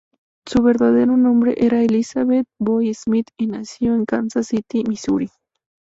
Su 0.47 0.63
verdadero 0.63 1.15
nombre 1.15 1.53
era 1.57 1.83
Elizabeth 1.83 2.47
Boyd 2.59 2.95
Smith, 2.95 3.27
y 3.37 3.45
nació 3.45 3.93
en 3.93 4.05
Kansas 4.05 4.47
City, 4.47 4.83
Missouri. 4.83 5.29